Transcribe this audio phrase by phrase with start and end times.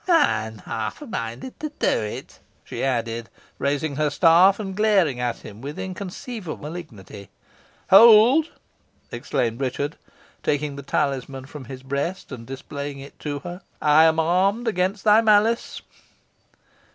[0.07, 5.37] I am half minded to do it," she added, raising her staff, and glaring at
[5.41, 7.29] him with inconceivable malignity.
[7.91, 8.49] "Hold!"
[9.11, 9.97] exclaimed Richard,
[10.41, 13.61] taking the talisman from his breast, and displaying it to her.
[13.79, 15.83] "I am armed against thy malice!"